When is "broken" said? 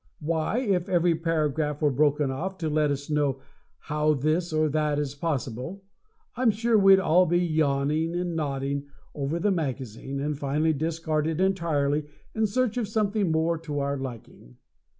1.91-2.31